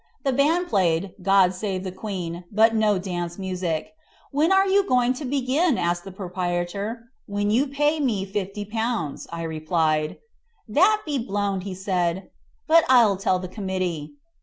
[0.23, 3.93] The band played "God Save the Queen;" but no dance music.
[4.31, 7.11] "'When are you going to begin?" asked the proprietor.
[7.27, 10.17] "When you pay me Ł50," I replied.
[10.67, 12.23] "That be blowed," said he;
[12.65, 14.15] "but I'll tell the committee."